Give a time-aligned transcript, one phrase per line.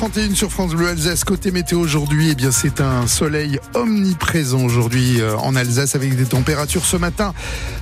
[0.00, 1.24] 7h31 sur France Bleu Alsace.
[1.24, 6.24] Côté météo aujourd'hui, eh bien, c'est un soleil omniprésent aujourd'hui euh, en Alsace avec des
[6.24, 7.34] températures ce matin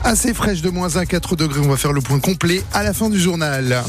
[0.02, 1.60] assez fraîches de moins 1 4 degrés.
[1.60, 3.84] On va faire le point complet à la fin du journal.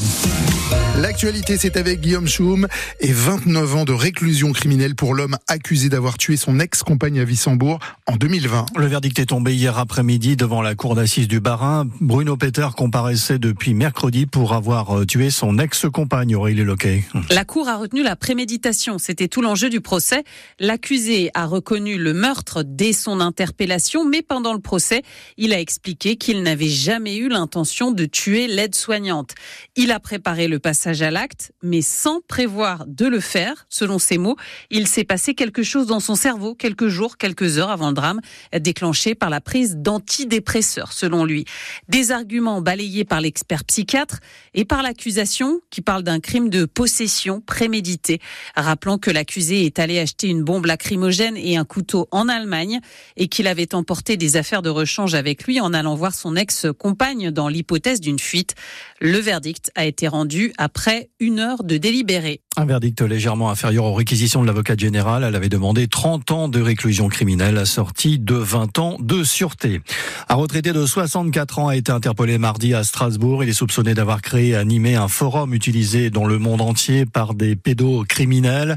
[0.98, 2.66] L'actualité, c'est avec Guillaume Choum
[3.00, 7.78] et 29 ans de réclusion criminelle pour l'homme accusé d'avoir tué son ex-compagne à Wissembourg
[8.06, 8.66] en 2020.
[8.76, 11.86] Le verdict est tombé hier après-midi devant la cour d'assises du Barin.
[12.00, 17.04] Bruno Peter comparaissait depuis mercredi pour avoir euh, tué son ex-compagne Aurélie Loquet.
[17.30, 18.98] La cour a retenu la préméditation.
[18.98, 20.22] C'était tout l'enjeu du procès.
[20.60, 25.02] L'accusé a reconnu le meurtre dès son interpellation, mais pendant le procès,
[25.36, 29.34] il a expliqué qu'il n'avait jamais eu l'intention de tuer l'aide-soignante.
[29.74, 33.66] Il a préparé le passage à l'acte, mais sans prévoir de le faire.
[33.68, 34.36] Selon ses mots,
[34.70, 38.20] il s'est passé quelque chose dans son cerveau quelques jours, quelques heures avant le drame,
[38.52, 41.46] déclenché par la prise d'antidépresseurs, selon lui.
[41.88, 44.20] Des arguments balayés par l'expert psychiatre
[44.52, 48.09] et par l'accusation qui parle d'un crime de possession prémédité,
[48.56, 52.80] rappelant que l'accusé est allé acheter une bombe lacrymogène et un couteau en Allemagne
[53.16, 57.30] et qu'il avait emporté des affaires de rechange avec lui en allant voir son ex-compagne
[57.30, 58.54] dans l'hypothèse d'une fuite.
[59.00, 62.40] Le verdict a été rendu après une heure de délibéré.
[62.56, 65.22] Un verdict légèrement inférieur aux réquisitions de l'avocat général.
[65.22, 69.80] Elle avait demandé 30 ans de réclusion criminelle assortie de 20 ans de sûreté.
[70.28, 73.44] Un retraité de 64 ans a été interpellé mardi à Strasbourg.
[73.44, 77.34] Il est soupçonné d'avoir créé et animé un forum utilisé dans le monde entier par
[77.34, 78.76] des pédocriminels.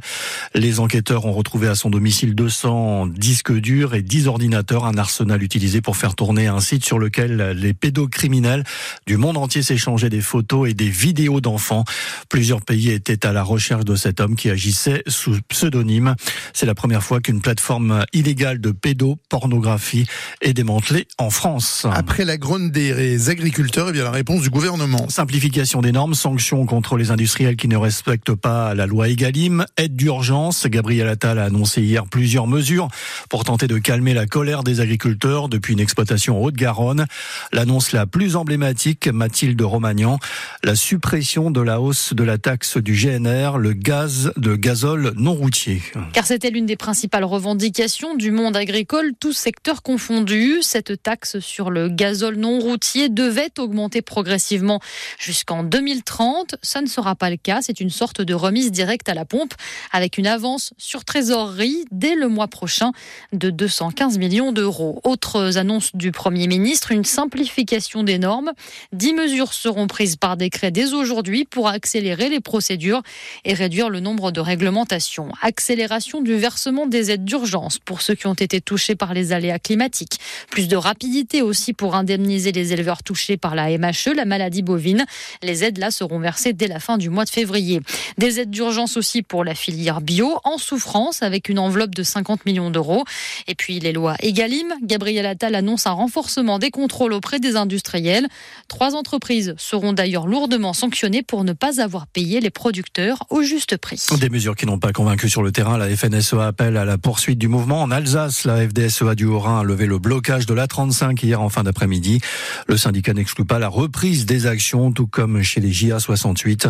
[0.53, 5.41] Les enquêteurs ont retrouvé à son domicile 200 disques durs et 10 ordinateurs, un arsenal
[5.41, 8.65] utilisé pour faire tourner un site sur lequel les pédocriminels
[9.07, 11.85] du monde entier s'échangeaient des photos et des vidéos d'enfants.
[12.29, 16.15] Plusieurs pays étaient à la recherche de cet homme qui agissait sous pseudonyme.
[16.53, 20.05] C'est la première fois qu'une plateforme illégale de pédopornographie
[20.41, 21.87] est démantelée en France.
[21.89, 25.07] Après la grogne des agriculteurs, et eh bien la réponse du gouvernement.
[25.07, 29.95] Simplification des normes, sanctions contre les industriels qui ne respectent pas la loi Egalim, aide
[29.95, 30.67] d'urgence.
[30.67, 32.89] Gabriel Attal a annoncé hier plusieurs mesures
[33.29, 37.05] pour tenter de calmer la colère des agriculteurs depuis une exploitation en Haute-Garonne.
[37.53, 40.19] L'annonce la plus emblématique, Mathilde Romagnan,
[40.65, 45.33] la suppression de la hausse de la taxe du GNR, le gaz de gazole non
[45.33, 45.81] routier.
[46.13, 50.61] Car c'était l'une des principales revendications du monde agricole, tous secteurs confondus.
[50.61, 54.79] Cette taxe sur le gazole non routier devait augmenter progressivement
[55.19, 56.55] jusqu'en 2030.
[56.61, 57.59] Ça ne sera pas le cas.
[57.61, 59.53] C'est une sorte de remise directe à la pompe
[59.91, 62.91] avec une avance sur trésorerie dès le mois prochain
[63.31, 65.01] de 215 millions d'euros.
[65.03, 68.51] Autres annonces du Premier ministre, une simplification des normes.
[68.91, 73.01] Dix mesures seront prises par décret dès aujourd'hui pour accélérer les procédures
[73.45, 75.29] et réduire le nombre de réglementations.
[75.41, 79.59] Accélération du versement des aides d'urgence pour ceux qui ont été touchés par les aléas
[79.59, 80.19] climatiques.
[80.49, 85.05] Plus de rapidité aussi pour indemniser les éleveurs touchés par la MHE, la maladie bovine.
[85.41, 87.81] Les aides là seront versées dès la fin du mois de février.
[88.17, 92.45] Des aides d'urgence aussi pour la filière bio en souffrance avec une enveloppe de 50
[92.45, 93.03] millions d'euros.
[93.47, 94.73] Et puis les lois Egalim.
[94.81, 98.27] Gabriel Attal annonce un renforcement des contrôles auprès des industriels.
[98.67, 103.77] Trois entreprises seront d'ailleurs lourdement sanctionnées pour ne pas avoir payé les producteurs au juste
[103.77, 104.05] prix.
[104.19, 105.79] Des mesures qui n'ont pas convaincu sur le terrain.
[105.79, 107.81] La FNSEA appelle à la poursuite du mouvement.
[107.81, 111.49] En Alsace, la FDSEA du Haut-Rhin a levé le blocage de la 35 hier en
[111.49, 112.21] fin d'après-midi.
[112.67, 116.67] Le syndicat n'exclut pas la reprise des actions, tout comme chez les JA 68.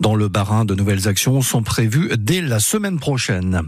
[0.00, 3.62] Dans le Barin, de nouvelles actions sont prévues dès la semaine prochaine.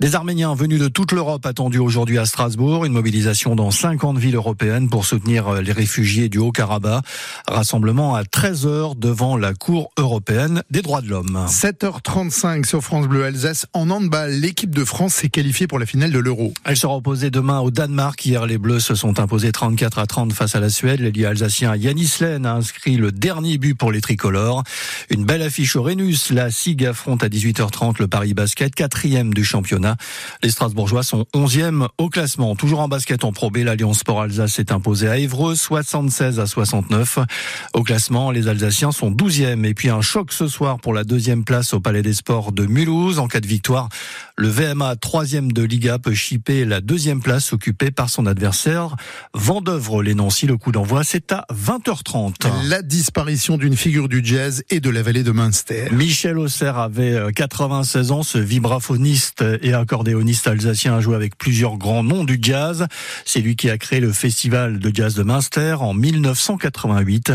[0.00, 2.86] Des Arméniens venus de toute l'Europe attendus aujourd'hui à Strasbourg.
[2.86, 7.04] Une mobilisation dans 50 villes européennes pour soutenir les réfugiés du Haut-Karabakh.
[7.46, 11.44] Rassemblement à 13 heures devant la Cour européenne des droits de l'homme.
[11.90, 13.66] 7h35 sur France Bleu Alsace.
[13.72, 16.54] En handball, l'équipe de France s'est qualifiée pour la finale de l'Euro.
[16.64, 18.24] Elle sera opposée demain au Danemark.
[18.24, 21.00] Hier, les Bleus se sont imposés 34 à 30 face à la Suède.
[21.00, 24.62] L'ailier alsacien Yanis Len a inscrit le dernier but pour les tricolores.
[25.10, 26.30] Une belle affiche au Rhenus.
[26.30, 29.96] La SIG affronte à 18h30 le Paris Basket, quatrième du championnat.
[30.42, 32.54] Les Strasbourgeois sont 11e au classement.
[32.54, 36.46] Toujours en basket en Pro B, l'Alliance Sport Alsace s'est imposée à Évreux, 76 à
[36.46, 37.18] 69.
[37.74, 39.64] Au classement, les Alsaciens sont 12e.
[39.64, 42.66] Et puis un choc ce soir pour la deuxième place au Palais des Sports de
[42.66, 43.18] Mulhouse.
[43.18, 43.88] En cas de victoire,
[44.36, 48.96] le VMA, troisième de Liga, peut chipper la deuxième place occupée par son adversaire
[49.34, 50.02] Vendœuvre.
[50.02, 52.68] Les Nancy, le coup d'envoi, c'est à 20h30.
[52.68, 55.88] La disparition d'une figure du jazz et de la vallée de Münster.
[55.92, 58.22] Michel Auxerre avait 96 ans.
[58.22, 62.86] Ce vibraphoniste et accordéoniste alsacien a joué avec plusieurs grands noms du jazz.
[63.24, 67.32] C'est lui qui a créé le festival de jazz de Münster en 1988.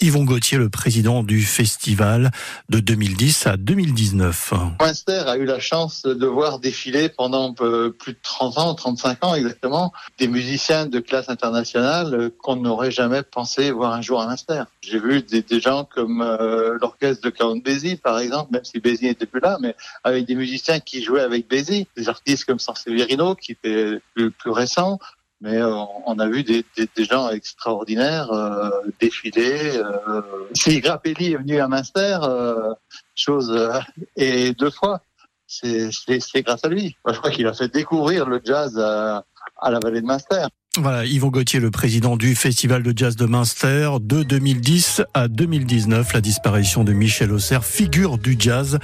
[0.00, 2.30] Yvon Gauthier, le président du festival
[2.68, 3.83] de 2010 à 2010.
[3.86, 4.54] 2019.
[4.80, 9.34] Munster a eu la chance de voir défiler pendant plus de 30 ans, 35 ans
[9.34, 14.64] exactement, des musiciens de classe internationale qu'on n'aurait jamais pensé voir un jour à Munster.
[14.80, 19.06] J'ai vu des, gens comme euh, l'orchestre de Count Basie, par exemple, même si Basie
[19.06, 22.74] n'était plus là, mais avec des musiciens qui jouaient avec Basie, des artistes comme San
[22.74, 24.98] Severino, qui était plus, plus récent,
[25.44, 25.74] mais euh,
[26.06, 29.76] on a vu des, des, des gens extraordinaires euh, défiler.
[29.76, 30.22] Euh,
[30.54, 32.72] si Grappelli est venu à Munster, euh,
[33.14, 33.78] chose euh,
[34.16, 35.02] et deux fois,
[35.46, 35.90] c'est
[36.36, 36.96] grâce à lui.
[37.06, 39.22] Je crois qu'il a fait découvrir le jazz à,
[39.64, 40.46] à la vallée de Munster.
[40.76, 46.12] Voilà, Yvon Gauthier, le président du Festival de jazz de Münster, de 2010 à 2019,
[46.12, 48.78] la disparition de Michel Auxerre, figure du jazz,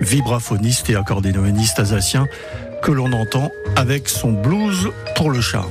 [0.00, 2.26] vibraphoniste et accordéoniste alsacien,
[2.82, 5.66] que l'on entend avec son blues pour le chat.